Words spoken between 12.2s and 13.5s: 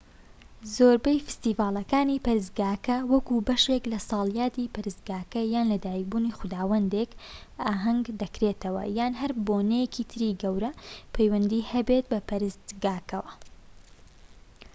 پەرستگاکەوە